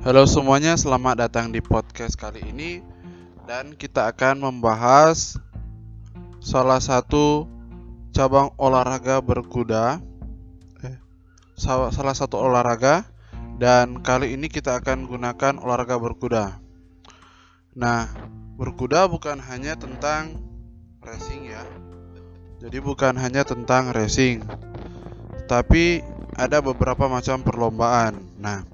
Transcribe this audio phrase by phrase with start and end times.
[0.00, 2.80] Halo semuanya, selamat datang di podcast kali ini
[3.44, 5.36] dan kita akan membahas
[6.40, 7.44] salah satu
[8.08, 10.00] cabang olahraga berkuda
[10.80, 10.96] eh,
[11.60, 13.04] salah satu olahraga
[13.60, 16.56] dan kali ini kita akan gunakan olahraga berkuda.
[17.76, 18.08] Nah,
[18.56, 20.40] berkuda bukan hanya tentang
[21.04, 21.60] racing ya.
[22.56, 24.48] Jadi bukan hanya tentang racing.
[25.44, 26.00] Tapi
[26.40, 28.16] ada beberapa macam perlombaan.
[28.40, 28.69] Nah,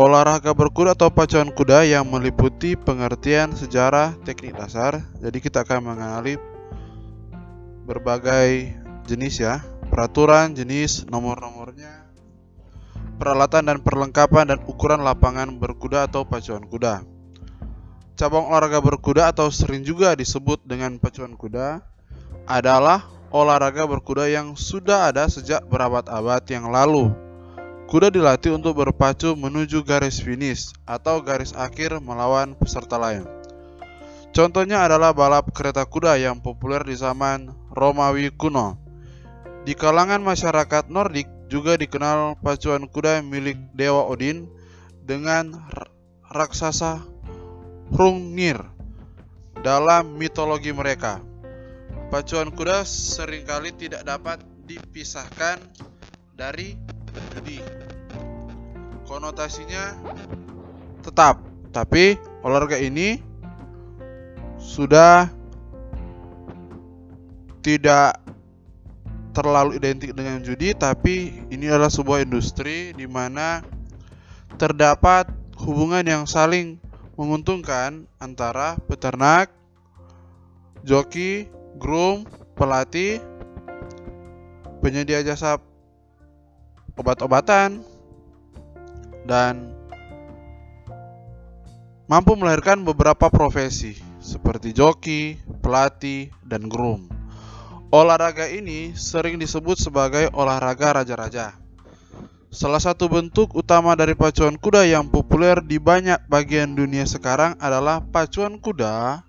[0.00, 5.04] olahraga berkuda atau pacuan kuda yang meliputi pengertian sejarah teknik dasar.
[5.20, 6.40] Jadi kita akan mengenali
[7.84, 9.60] berbagai jenis ya,
[9.92, 12.08] peraturan, jenis, nomor-nomornya,
[13.20, 17.04] peralatan dan perlengkapan dan ukuran lapangan berkuda atau pacuan kuda.
[18.16, 21.84] Cabang olahraga berkuda atau sering juga disebut dengan pacuan kuda
[22.48, 27.29] adalah olahraga berkuda yang sudah ada sejak berabad-abad yang lalu.
[27.90, 33.26] Kuda dilatih untuk berpacu menuju garis finish atau garis akhir melawan peserta lain.
[34.30, 38.78] Contohnya adalah balap kereta kuda yang populer di zaman Romawi kuno.
[39.66, 44.46] Di kalangan masyarakat Nordik juga dikenal pacuan kuda milik Dewa Odin
[45.02, 45.50] dengan
[46.30, 47.02] raksasa
[47.90, 48.70] Hrungnir
[49.66, 51.18] dalam mitologi mereka.
[52.06, 55.58] Pacuan kuda sering kali tidak dapat dipisahkan
[56.38, 56.78] dari
[57.34, 57.58] judi.
[59.06, 59.98] Konotasinya
[61.02, 61.42] tetap,
[61.74, 62.14] tapi
[62.46, 63.18] olahraga ini
[64.60, 65.26] sudah
[67.60, 68.20] tidak
[69.30, 73.62] terlalu identik dengan judi, tapi ini adalah sebuah industri di mana
[74.58, 75.30] terdapat
[75.60, 76.80] hubungan yang saling
[77.14, 79.52] menguntungkan antara peternak,
[80.82, 81.46] joki,
[81.76, 82.24] groom,
[82.56, 83.20] pelatih,
[84.80, 85.60] penyedia jasa
[87.00, 87.80] obat-obatan,
[89.24, 89.72] dan
[92.04, 97.08] mampu melahirkan beberapa profesi seperti joki, pelatih, dan groom.
[97.90, 101.58] Olahraga ini sering disebut sebagai olahraga raja-raja.
[102.50, 108.02] Salah satu bentuk utama dari pacuan kuda yang populer di banyak bagian dunia sekarang adalah
[108.02, 109.22] pacuan kuda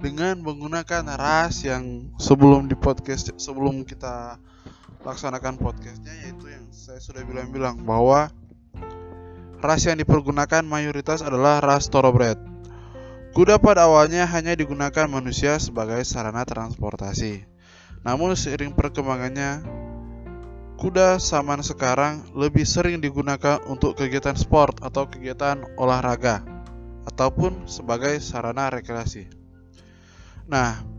[0.00, 4.40] dengan menggunakan ras yang sebelum di podcast sebelum kita
[5.02, 8.30] laksanakan podcastnya yaitu yang saya sudah bilang-bilang bahwa
[9.58, 12.38] ras yang dipergunakan mayoritas adalah ras thoroughbred.
[13.32, 17.48] Kuda pada awalnya hanya digunakan manusia sebagai sarana transportasi.
[18.04, 19.64] Namun seiring perkembangannya,
[20.76, 26.44] kuda zaman sekarang lebih sering digunakan untuk kegiatan sport atau kegiatan olahraga
[27.08, 29.30] ataupun sebagai sarana rekreasi.
[30.50, 30.91] Nah,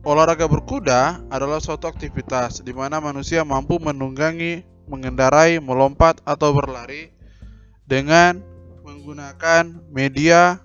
[0.00, 7.12] olahraga berkuda adalah suatu aktivitas di mana manusia mampu menunggangi, mengendarai, melompat, atau berlari
[7.84, 8.40] dengan
[8.84, 10.62] menggunakan media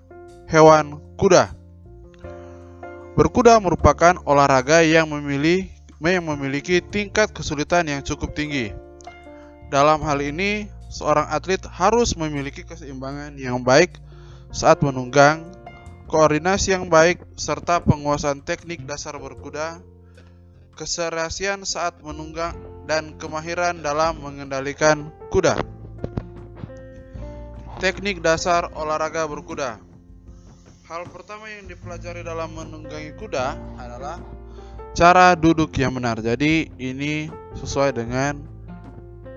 [0.48, 1.52] hewan kuda.
[3.16, 5.68] Berkuda merupakan olahraga yang memilih
[6.04, 8.70] yang memiliki tingkat kesulitan yang cukup tinggi.
[9.72, 13.96] Dalam hal ini, seorang atlet harus memiliki keseimbangan yang baik
[14.52, 15.48] saat menunggang
[16.06, 19.82] koordinasi yang baik, serta penguasaan teknik dasar berkuda,
[20.78, 22.54] keserasian saat menunggang,
[22.86, 25.58] dan kemahiran dalam mengendalikan kuda.
[27.82, 29.82] Teknik dasar olahraga berkuda.
[30.86, 34.22] Hal pertama yang dipelajari dalam menunggangi kuda adalah
[34.94, 36.22] cara duduk yang benar.
[36.22, 37.28] Jadi ini
[37.58, 38.38] sesuai dengan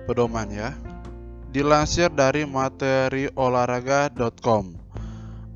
[0.08, 0.72] pedoman ya.
[1.50, 4.79] Dilansir dari materi olahraga.com.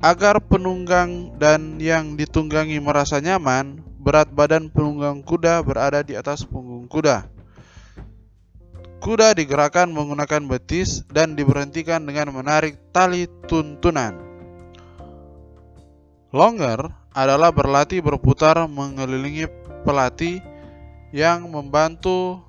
[0.05, 6.85] Agar penunggang dan yang ditunggangi merasa nyaman, berat badan penunggang kuda berada di atas punggung
[6.85, 7.25] kuda.
[9.01, 14.13] Kuda digerakkan menggunakan betis dan diberhentikan dengan menarik tali tuntunan.
[16.29, 19.49] Longer adalah berlatih berputar mengelilingi
[19.81, 20.37] pelatih
[21.09, 22.45] yang membantu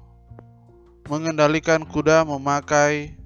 [1.09, 3.17] mengendalikan kuda memakai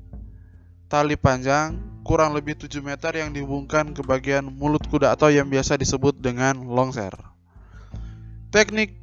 [0.87, 5.76] tali panjang kurang lebih 7 meter yang dihubungkan ke bagian mulut kuda atau yang biasa
[5.76, 7.12] disebut dengan longser.
[8.50, 8.99] Teknik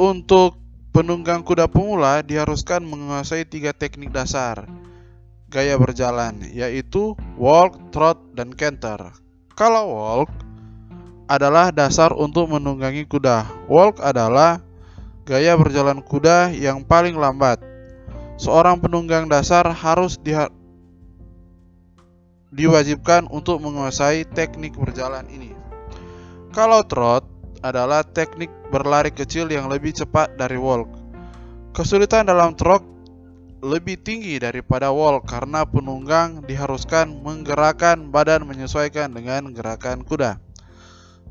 [0.00, 0.56] untuk
[0.90, 4.64] penunggang kuda pemula diharuskan menguasai tiga teknik dasar
[5.50, 9.10] gaya berjalan, yaitu walk, trot, dan canter.
[9.58, 10.30] Kalau walk
[11.26, 13.66] adalah dasar untuk menunggangi kuda.
[13.66, 14.62] Walk adalah
[15.26, 17.58] gaya berjalan kuda yang paling lambat.
[18.40, 20.16] Seorang penunggang dasar harus
[22.50, 25.54] diwajibkan untuk menguasai teknik berjalan ini.
[26.50, 27.22] Kalau trot
[27.62, 30.90] adalah teknik berlari kecil yang lebih cepat dari walk.
[31.70, 32.82] Kesulitan dalam trot
[33.60, 40.40] lebih tinggi daripada wall karena penunggang diharuskan menggerakkan badan menyesuaikan dengan gerakan kuda.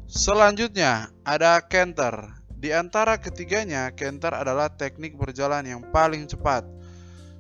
[0.06, 2.38] Selanjutnya ada canter.
[2.60, 6.68] Di antara ketiganya, canter adalah teknik berjalan yang paling cepat.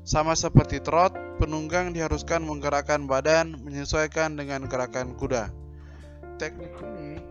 [0.09, 5.53] Sama seperti trot, penunggang diharuskan menggerakkan badan menyesuaikan dengan gerakan kuda.
[6.41, 7.21] Teknik ini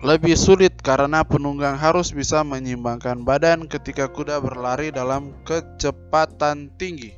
[0.00, 7.12] lebih sulit karena penunggang harus bisa menyeimbangkan badan ketika kuda berlari dalam kecepatan tinggi.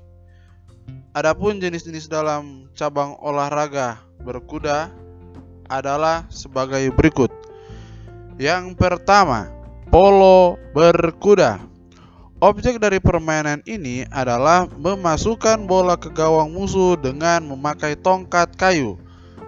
[1.14, 4.90] Adapun jenis-jenis dalam cabang olahraga berkuda
[5.70, 7.30] adalah sebagai berikut.
[8.34, 9.46] Yang pertama,
[9.94, 11.75] polo berkuda.
[12.36, 19.00] Objek dari permainan ini adalah memasukkan bola ke gawang musuh dengan memakai tongkat kayu.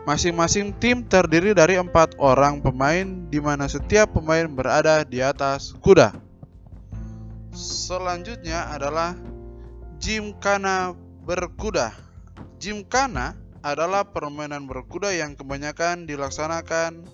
[0.08, 6.16] Masing-masing tim terdiri dari empat orang pemain, di mana setiap pemain berada di atas kuda.
[7.52, 9.12] Selanjutnya adalah
[10.00, 10.96] Gymkhana
[11.28, 11.92] berkuda.
[12.56, 17.04] Gymkhana adalah permainan berkuda yang kebanyakan dilaksanakan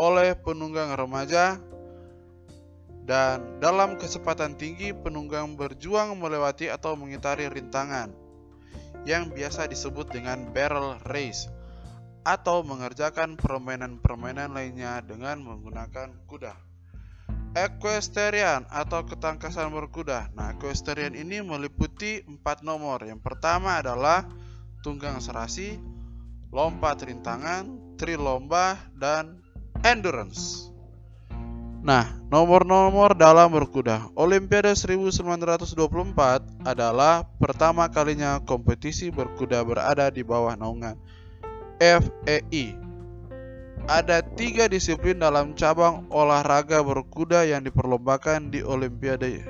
[0.00, 1.60] oleh penunggang remaja
[3.10, 8.14] dan dalam kecepatan tinggi penunggang berjuang melewati atau mengitari rintangan
[9.02, 11.50] yang biasa disebut dengan barrel race
[12.22, 16.54] atau mengerjakan permainan-permainan lainnya dengan menggunakan kuda.
[17.58, 20.30] Equestrian atau ketangkasan berkuda.
[20.38, 23.02] Nah, equestrian ini meliputi empat nomor.
[23.02, 24.22] Yang pertama adalah
[24.86, 25.82] tunggang serasi,
[26.54, 29.42] lompat rintangan, trilomba, dan
[29.82, 30.69] endurance.
[31.80, 34.12] Nah, nomor-nomor dalam berkuda.
[34.12, 41.00] Olimpiade 1924 adalah pertama kalinya kompetisi berkuda berada di bawah naungan
[41.80, 42.76] FEI.
[43.88, 49.40] Ada tiga disiplin dalam cabang olahraga berkuda yang diperlombakan di Olimpiade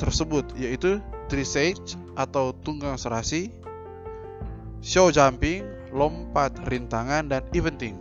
[0.00, 3.52] tersebut, yaitu dressage atau tunggang serasi,
[4.80, 8.00] show jumping, lompat rintangan, dan eventing,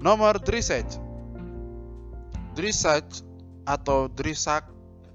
[0.00, 0.96] Nomor dressage.
[2.56, 3.20] Dressage
[3.68, 4.64] atau drissak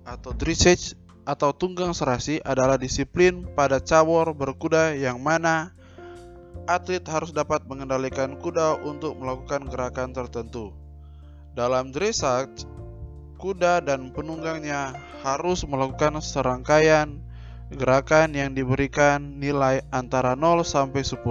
[0.06, 0.94] atau dressage
[1.26, 5.74] atau tunggang serasi adalah disiplin pada cabur berkuda yang mana
[6.70, 10.70] atlet harus dapat mengendalikan kuda untuk melakukan gerakan tertentu.
[11.58, 12.70] Dalam dressage,
[13.42, 14.94] kuda dan penunggangnya
[15.26, 17.26] harus melakukan serangkaian
[17.74, 21.26] gerakan yang diberikan nilai antara 0 sampai 10.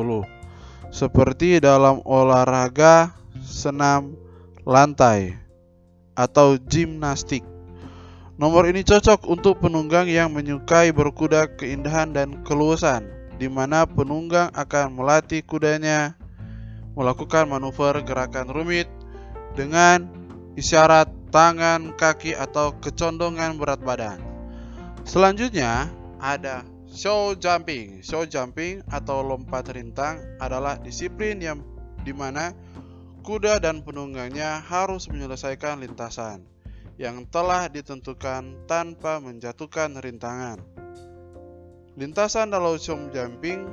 [0.91, 4.15] Seperti dalam olahraga senam
[4.63, 5.35] lantai
[6.15, 7.43] atau gimnastik.
[8.35, 13.07] Nomor ini cocok untuk penunggang yang menyukai berkuda keindahan dan keluasan,
[13.39, 16.19] di mana penunggang akan melatih kudanya
[16.99, 18.91] melakukan manuver gerakan rumit
[19.55, 20.07] dengan
[20.59, 24.19] isyarat tangan, kaki, atau kecondongan berat badan.
[25.03, 25.91] Selanjutnya
[26.23, 28.03] ada show jumping.
[28.03, 31.59] Show jumping atau lompat rintang adalah disiplin yang
[32.07, 32.55] di mana
[33.25, 36.45] kuda dan penunggangnya harus menyelesaikan lintasan
[37.01, 40.61] yang telah ditentukan tanpa menjatuhkan rintangan.
[41.97, 43.65] Lintasan dalam show jumping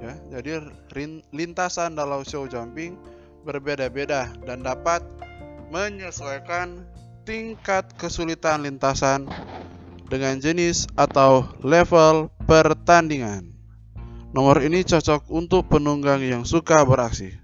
[0.00, 0.64] ya, jadi
[0.96, 2.96] rin, lintasan dalam show jumping
[3.44, 5.04] berbeda-beda dan dapat
[5.68, 6.88] menyesuaikan
[7.28, 9.28] tingkat kesulitan lintasan
[10.08, 13.52] dengan jenis atau level pertandingan.
[14.32, 17.41] Nomor ini cocok untuk penunggang yang suka beraksi.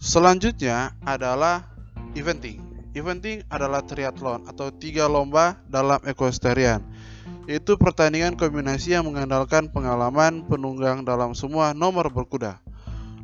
[0.00, 1.68] Selanjutnya adalah
[2.16, 2.56] eventing.
[2.96, 6.80] Eventing adalah triathlon atau tiga lomba dalam equestrian,
[7.44, 12.64] yaitu pertandingan kombinasi yang mengandalkan pengalaman penunggang dalam semua nomor berkuda.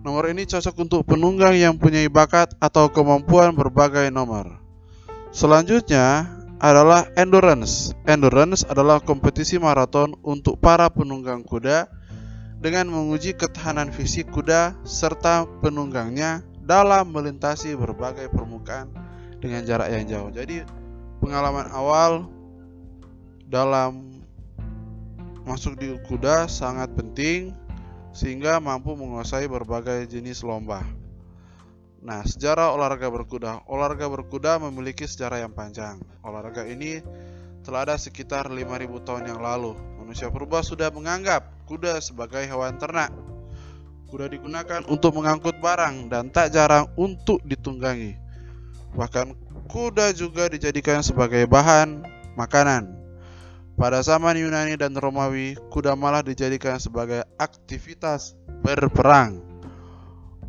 [0.04, 4.61] Nomor ini cocok untuk penunggang yang punya bakat atau kemampuan berbagai nomor.
[5.33, 6.28] Selanjutnya
[6.61, 7.97] adalah endurance.
[8.04, 11.88] Endurance adalah kompetisi maraton untuk para penunggang kuda
[12.61, 18.90] dengan menguji ketahanan fisik kuda serta penunggangnya dalam melintasi berbagai permukaan
[19.38, 20.30] dengan jarak yang jauh.
[20.35, 20.66] Jadi
[21.23, 22.26] pengalaman awal
[23.46, 24.23] dalam
[25.46, 27.54] masuk di kuda sangat penting
[28.11, 30.82] sehingga mampu menguasai berbagai jenis lomba.
[32.02, 33.66] Nah, sejarah olahraga berkuda.
[33.70, 36.02] Olahraga berkuda memiliki sejarah yang panjang.
[36.23, 37.02] Olahraga ini
[37.66, 39.75] telah ada sekitar 5000 tahun yang lalu.
[39.99, 43.11] Manusia purba sudah menganggap kuda sebagai hewan ternak.
[44.06, 48.14] Kuda digunakan untuk mengangkut barang dan tak jarang untuk ditunggangi.
[48.94, 49.34] Bahkan
[49.66, 52.06] kuda juga dijadikan sebagai bahan
[52.38, 52.94] makanan.
[53.76, 59.42] Pada zaman Yunani dan Romawi, kuda malah dijadikan sebagai aktivitas berperang.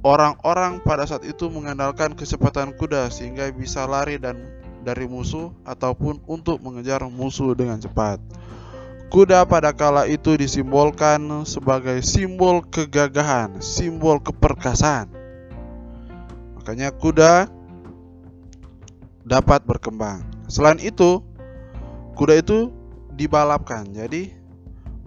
[0.06, 4.38] Orang-orang pada saat itu mengandalkan kecepatan kuda sehingga bisa lari dan
[4.86, 8.22] dari musuh ataupun untuk mengejar musuh dengan cepat.
[9.08, 15.08] Kuda pada kala itu disimbolkan sebagai simbol kegagahan, simbol keperkasaan.
[16.60, 17.48] Makanya kuda
[19.24, 20.28] dapat berkembang.
[20.52, 21.24] Selain itu,
[22.20, 22.68] kuda itu
[23.16, 23.88] dibalapkan.
[23.96, 24.36] Jadi,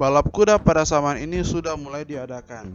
[0.00, 2.72] balap kuda pada zaman ini sudah mulai diadakan.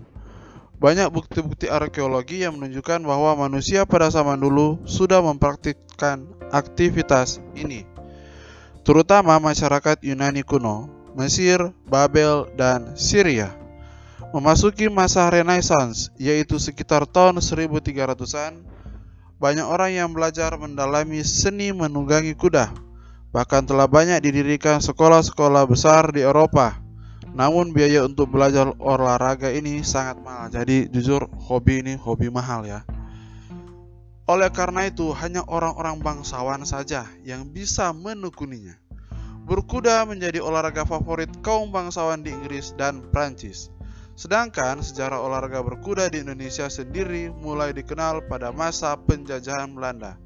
[0.78, 7.90] Banyak bukti-bukti arkeologi yang menunjukkan bahwa manusia pada zaman dulu sudah mempraktikkan aktivitas ini,
[8.86, 13.56] terutama masyarakat Yunani kuno Mesir, Babel, dan Syria.
[14.36, 18.68] Memasuki masa Renaissance, yaitu sekitar tahun 1300-an,
[19.40, 22.72] banyak orang yang belajar mendalami seni menunggangi kuda.
[23.32, 26.80] Bahkan telah banyak didirikan sekolah-sekolah besar di Eropa.
[27.36, 30.48] Namun biaya untuk belajar olahraga ini sangat mahal.
[30.48, 32.88] Jadi jujur hobi ini hobi mahal ya.
[34.26, 38.85] Oleh karena itu, hanya orang-orang bangsawan saja yang bisa menekuninya.
[39.46, 43.70] Berkuda menjadi olahraga favorit kaum bangsawan di Inggris dan Prancis.
[44.18, 50.18] Sedangkan sejarah olahraga berkuda di Indonesia sendiri mulai dikenal pada masa penjajahan Belanda.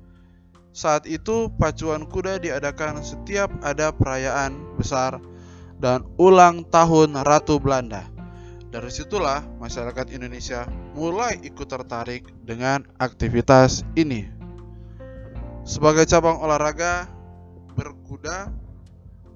[0.71, 5.19] Saat itu, pacuan kuda diadakan setiap ada perayaan besar
[5.83, 8.07] dan ulang tahun Ratu Belanda.
[8.69, 14.29] Dari situlah masyarakat Indonesia mulai ikut tertarik dengan aktivitas ini.
[15.65, 17.09] Sebagai cabang olahraga,
[17.73, 18.53] berkuda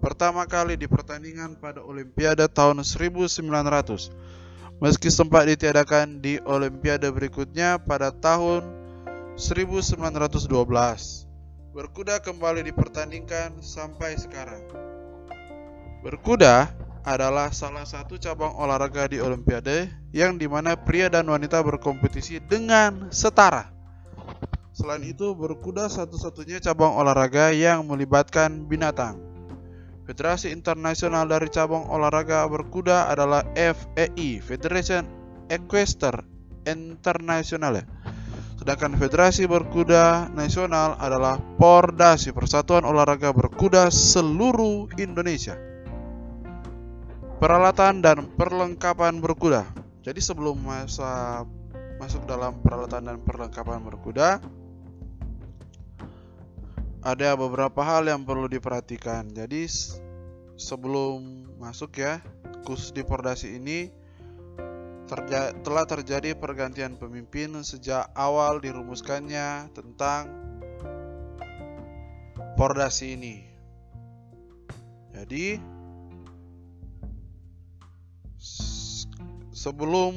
[0.04, 3.40] pertama kali di pertandingan pada Olimpiade tahun 1900.
[4.84, 8.68] Meski sempat ditiadakan di Olimpiade berikutnya pada tahun
[9.40, 10.52] 1912.
[11.72, 14.60] Berkuda kembali dipertandingkan sampai sekarang.
[16.04, 16.68] Berkuda
[17.08, 23.08] adalah salah satu cabang olahraga di Olimpiade yang di mana pria dan wanita berkompetisi dengan
[23.08, 23.72] setara.
[24.76, 29.33] Selain itu, berkuda satu-satunya cabang olahraga yang melibatkan binatang.
[30.04, 35.08] Federasi internasional dari cabang olahraga berkuda adalah FEI, Federation
[35.48, 36.28] Equestrian
[36.68, 37.84] International.
[38.60, 45.56] Sedangkan Federasi Berkuda Nasional adalah Pordasi, Persatuan Olahraga Berkuda Seluruh Indonesia.
[47.44, 49.68] Peralatan dan perlengkapan berkuda.
[50.00, 51.44] Jadi sebelum masa
[52.00, 54.40] masuk dalam peralatan dan perlengkapan berkuda,
[57.04, 59.28] ada beberapa hal yang perlu diperhatikan.
[59.36, 59.68] Jadi
[60.56, 62.24] sebelum masuk ya,
[62.64, 63.92] khusus di Pordasi ini
[65.04, 70.32] terja telah terjadi pergantian pemimpin sejak awal dirumuskannya tentang
[72.56, 73.44] Pordasi ini.
[75.12, 75.60] Jadi
[79.52, 80.16] sebelum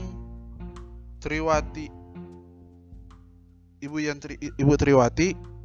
[1.18, 1.90] Triwati
[3.82, 4.22] Ibu yang
[4.56, 5.55] Ibu Triwati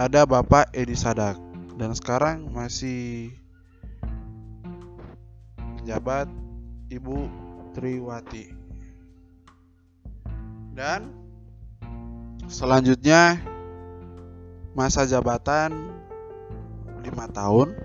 [0.00, 1.36] ada Bapak Edi Sadak
[1.76, 3.28] dan sekarang masih
[5.84, 6.24] jabat
[6.88, 7.28] Ibu
[7.76, 8.48] Triwati.
[10.72, 11.12] Dan
[12.48, 13.36] selanjutnya
[14.72, 15.92] masa jabatan
[17.04, 17.04] 5
[17.36, 17.76] tahun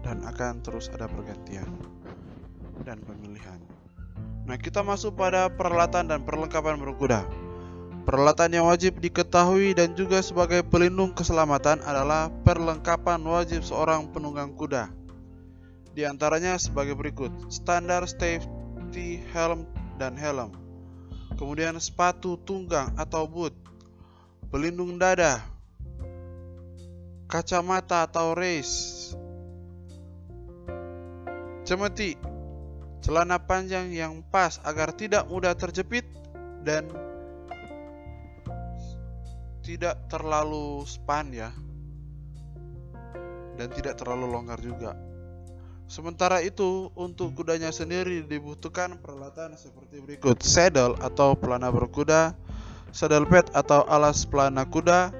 [0.00, 1.68] dan akan terus ada pergantian
[2.88, 3.60] dan pemilihan.
[4.48, 7.43] Nah, kita masuk pada peralatan dan perlengkapan berkuda.
[8.04, 14.92] Peralatan yang wajib diketahui dan juga sebagai pelindung keselamatan adalah perlengkapan wajib seorang penunggang kuda.
[15.96, 19.64] Di antaranya sebagai berikut: standar safety helm
[19.96, 20.52] dan helm.
[21.40, 23.56] Kemudian sepatu tunggang atau boot,
[24.52, 25.40] pelindung dada,
[27.24, 29.16] kacamata atau race,
[31.64, 32.20] cemeti,
[33.00, 36.04] celana panjang yang pas agar tidak mudah terjepit
[36.62, 36.84] dan
[39.64, 41.50] tidak terlalu span ya.
[43.56, 44.92] Dan tidak terlalu longgar juga.
[45.88, 52.36] Sementara itu, untuk kudanya sendiri dibutuhkan peralatan seperti berikut: saddle atau pelana berkuda,
[52.92, 55.12] saddle pad atau alas pelana kuda,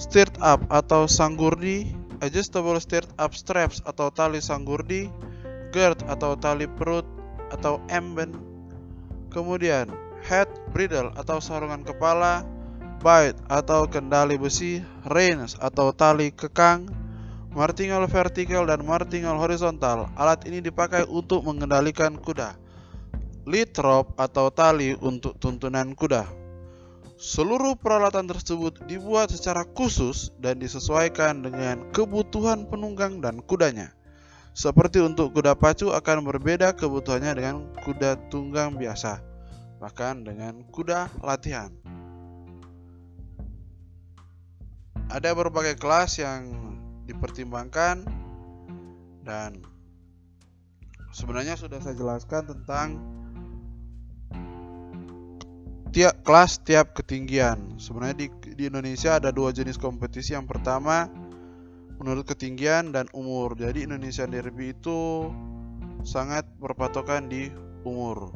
[0.00, 1.92] stirrup up atau sanggurdi,
[2.24, 5.12] adjustable stirrup up straps atau tali sanggurdi,
[5.70, 7.06] girth atau tali perut
[7.52, 8.34] atau emben,
[9.30, 9.86] kemudian
[10.24, 12.42] head bridle atau sarungan kepala,
[13.00, 16.84] bite atau kendali besi, reins atau tali kekang,
[17.50, 20.12] martingale vertikal dan martingale horizontal.
[20.14, 22.54] Alat ini dipakai untuk mengendalikan kuda.
[23.48, 26.28] Lead rope atau tali untuk tuntunan kuda.
[27.20, 33.92] Seluruh peralatan tersebut dibuat secara khusus dan disesuaikan dengan kebutuhan penunggang dan kudanya.
[34.56, 39.20] Seperti untuk kuda pacu akan berbeda kebutuhannya dengan kuda tunggang biasa,
[39.78, 41.70] bahkan dengan kuda latihan.
[45.10, 46.54] Ada berbagai kelas yang
[47.10, 48.06] dipertimbangkan
[49.26, 49.58] dan
[51.10, 52.88] sebenarnya sudah saya jelaskan tentang
[55.90, 57.74] tiap kelas tiap ketinggian.
[57.82, 60.38] Sebenarnya di, di Indonesia ada dua jenis kompetisi.
[60.38, 61.10] Yang pertama
[61.98, 63.58] menurut ketinggian dan umur.
[63.58, 65.28] Jadi Indonesia Derby itu
[66.06, 67.50] sangat berpatokan di
[67.82, 68.30] umur.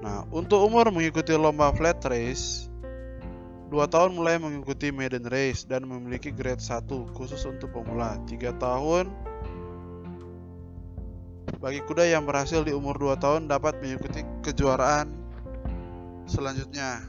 [0.00, 2.67] Nah, untuk umur mengikuti lomba flat race,
[3.68, 8.16] 2 tahun mulai mengikuti maiden race dan memiliki grade 1 khusus untuk pemula.
[8.24, 9.12] 3 tahun
[11.60, 15.12] bagi kuda yang berhasil di umur 2 tahun dapat mengikuti kejuaraan
[16.24, 17.04] selanjutnya.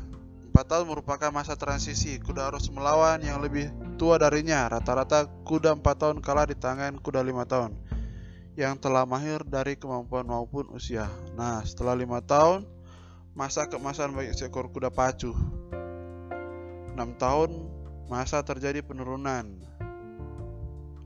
[0.52, 2.20] 4 tahun merupakan masa transisi.
[2.20, 4.68] Kuda harus melawan yang lebih tua darinya.
[4.68, 7.72] Rata-rata kuda 4 tahun kalah di tangan kuda 5 tahun
[8.60, 11.08] yang telah mahir dari kemampuan maupun usia.
[11.40, 12.68] Nah, setelah 5 tahun
[13.32, 15.32] masa keemasan bagi seekor kuda pacu.
[17.00, 17.52] 6 tahun
[18.12, 19.48] masa terjadi penurunan.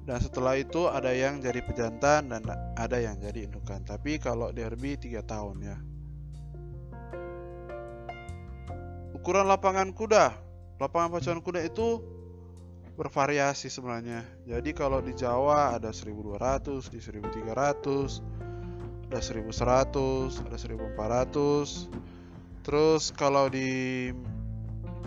[0.04, 2.42] Dan setelah itu ada yang jadi pejantan dan
[2.74, 3.86] ada yang jadi indukan.
[3.86, 5.78] Tapi kalau derby 3 tahun ya.
[9.14, 10.34] Ukuran lapangan kuda.
[10.82, 12.02] Lapangan pacuan kuda itu
[12.98, 14.26] bervariasi sebenarnya.
[14.50, 18.20] Jadi kalau di Jawa ada 1200, di 1300,
[19.08, 22.04] ada 1100, ada 1400,
[22.64, 24.10] Terus kalau di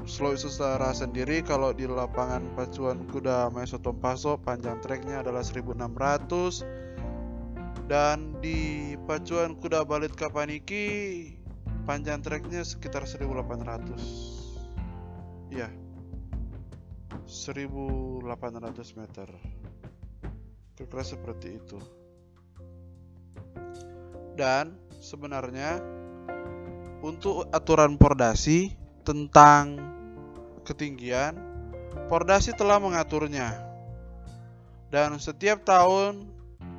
[0.06, 8.38] Sulawesi Utara sendiri kalau di lapangan pacuan kuda Maeso Tompaso panjang treknya adalah 1600 dan
[8.38, 11.34] di pacuan kuda Balit Kapaniki
[11.82, 15.66] panjang treknya sekitar 1800 iya.
[17.26, 18.22] 1800
[18.94, 19.26] meter.
[20.78, 21.82] Kira-kira seperti itu.
[24.38, 25.82] Dan sebenarnya
[27.02, 28.70] untuk aturan Pordasi
[29.02, 29.95] tentang
[30.66, 31.38] ketinggian,
[32.10, 33.54] Pordasi telah mengaturnya
[34.90, 36.26] dan setiap tahun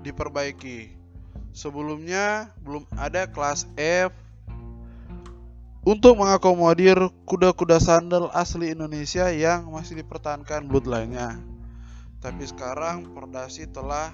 [0.03, 0.95] diperbaiki.
[1.55, 4.13] Sebelumnya belum ada kelas F
[5.87, 11.39] untuk mengakomodir kuda-kuda sandal asli Indonesia yang masih dipertahankan bloodline-nya.
[12.19, 14.13] Tapi sekarang Pordasi telah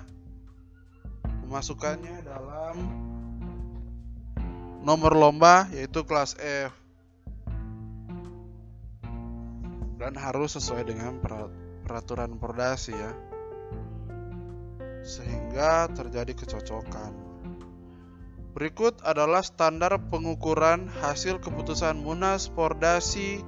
[1.43, 2.75] memasukkannya dalam
[4.83, 6.82] nomor lomba yaitu kelas F
[10.03, 11.23] dan harus sesuai dengan
[11.87, 13.15] peraturan perdasi ya.
[14.99, 17.15] Sehingga terjadi kecocokan.
[18.51, 23.39] Berikut adalah standar pengukuran hasil keputusan Munas Pordasi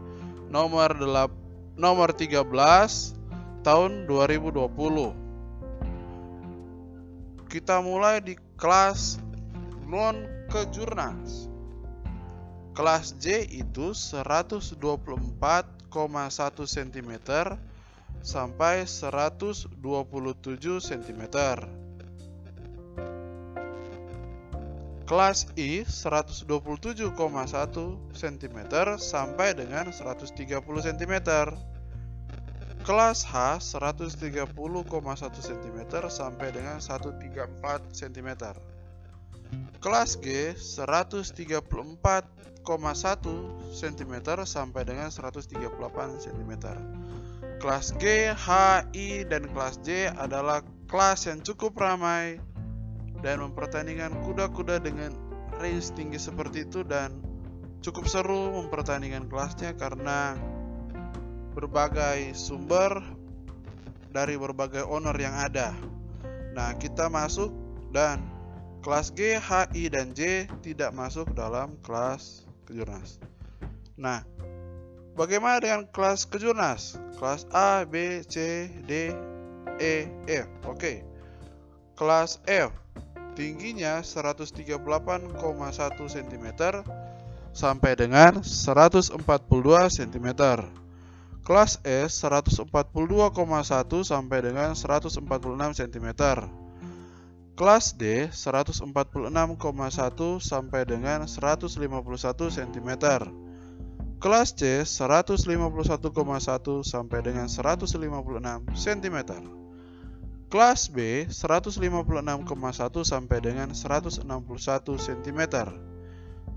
[0.47, 2.47] nomor 8, nomor 13
[3.67, 5.25] tahun 2020
[7.55, 9.15] kita mulai di kelas
[9.87, 11.47] non Kejurnas.
[12.75, 15.74] Kelas J itu 124,1
[16.67, 17.11] cm
[18.25, 19.79] sampai 127
[20.81, 21.21] cm.
[25.05, 27.13] Kelas I 127,1
[28.09, 28.59] cm
[28.97, 30.33] sampai dengan 130
[30.65, 31.13] cm.
[32.85, 34.49] Kelas H 130,1
[35.45, 35.79] cm
[36.09, 37.21] sampai dengan 134
[37.93, 38.29] cm.
[39.79, 41.75] Kelas G 134,1
[43.75, 44.13] cm
[44.47, 46.51] sampai dengan 138 cm.
[47.61, 48.49] Kelas G, H,
[48.91, 52.41] I, dan kelas J adalah kelas yang cukup ramai
[53.23, 55.13] dan mempertandingkan kuda-kuda dengan
[55.57, 57.23] range tinggi seperti itu dan
[57.79, 60.35] cukup seru mempertandingkan kelasnya karena
[61.55, 62.99] berbagai sumber
[64.11, 65.71] dari berbagai owner yang ada.
[66.51, 67.51] Nah, kita masuk
[67.95, 68.34] dan
[68.85, 73.17] Kelas G, H, I, dan J tidak masuk dalam kelas kejurnas.
[73.97, 74.21] Nah,
[75.17, 76.93] bagaimana dengan kelas kejurnas?
[77.17, 79.09] Kelas A, B, C, D,
[79.81, 80.45] E, F.
[80.69, 81.01] Oke.
[81.97, 82.69] Kelas F
[83.33, 84.53] tingginya 138,1
[86.05, 86.47] cm
[87.57, 89.17] sampai dengan 142
[89.97, 90.27] cm.
[91.41, 92.69] Kelas S 142,1
[94.05, 95.25] sampai dengan 146
[95.73, 96.09] cm.
[97.55, 98.83] Kelas D 146,1
[100.43, 101.79] sampai dengan 151
[102.51, 102.89] cm.
[104.19, 105.39] Kelas C 151,1
[106.83, 107.95] sampai dengan 156
[108.75, 109.17] cm.
[110.51, 111.79] Kelas B 156,1
[113.07, 114.27] sampai dengan 161
[114.99, 115.41] cm.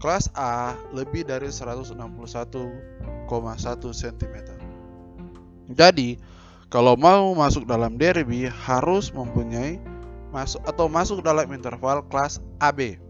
[0.02, 1.94] Kelas A lebih dari 161,1
[3.94, 4.36] cm.
[5.78, 6.18] Jadi,
[6.66, 9.97] kalau mau masuk dalam derby harus mempunyai
[10.30, 13.00] masuk atau masuk dalam interval kelas AB.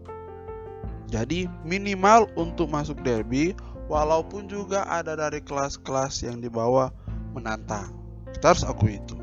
[1.09, 3.57] Jadi minimal untuk masuk derby
[3.89, 6.93] walaupun juga ada dari kelas-kelas yang di bawah
[7.33, 7.89] menantang.
[8.29, 9.17] Kita harus akui itu.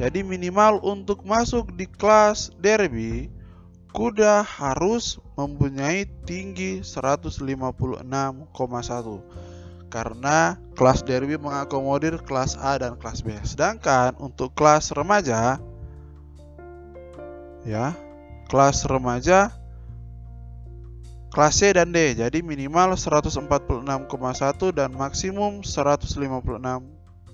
[0.00, 3.30] Jadi minimal untuk masuk di kelas derby,
[3.94, 8.10] kuda harus mempunyai tinggi 156,1
[9.90, 13.34] karena kelas derby mengakomodir kelas A dan kelas B.
[13.42, 15.58] Sedangkan untuk kelas remaja
[17.64, 17.96] ya,
[18.48, 19.60] kelas remaja
[21.30, 22.18] kelas C dan D.
[22.18, 23.86] Jadi minimal 146,1
[24.74, 26.18] dan maksimum 156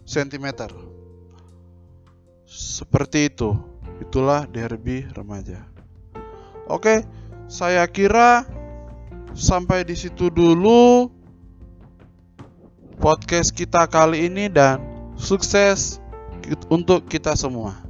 [0.04, 0.46] cm.
[2.46, 3.56] Seperti itu.
[3.96, 5.64] Itulah derby remaja.
[6.68, 7.08] Oke,
[7.48, 8.44] saya kira
[9.32, 11.08] sampai di situ dulu
[13.00, 14.84] podcast kita kali ini dan
[15.16, 15.96] sukses
[16.68, 17.85] untuk kita semua.